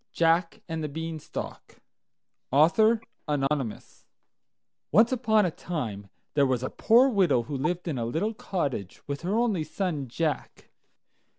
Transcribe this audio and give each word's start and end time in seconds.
JACK 0.13 0.63
AND 0.67 0.83
THE 0.83 0.89
BEANSTALK 0.89 1.79
Anonymous 3.27 4.07
Once 4.91 5.11
upon 5.11 5.45
a 5.45 5.51
time 5.51 6.09
there 6.33 6.47
was 6.47 6.63
a 6.63 6.71
poor 6.71 7.07
widow 7.07 7.43
who 7.43 7.55
lived 7.55 7.87
in 7.87 7.99
a 7.99 8.05
little 8.05 8.33
cottage 8.33 8.99
with 9.05 9.21
her 9.21 9.37
only 9.37 9.63
son 9.63 10.07
Jack. 10.07 10.71